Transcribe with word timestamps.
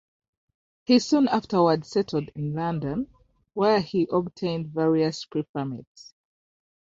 He 0.85 0.97
soon 0.97 1.27
afterward 1.27 1.85
settled 1.85 2.31
in 2.33 2.55
London, 2.55 3.13
where 3.53 3.79
he 3.81 4.07
obtained 4.11 4.69
various 4.73 5.25
preferments. 5.25 6.15